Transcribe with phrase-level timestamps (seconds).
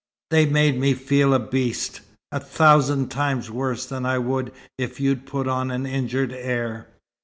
[0.31, 2.01] They made me feel a beast
[2.31, 6.87] a thousand times worse than I would if you'd put on an injured air.